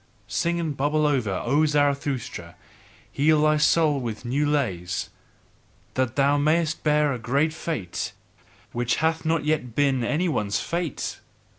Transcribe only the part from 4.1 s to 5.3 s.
new lays: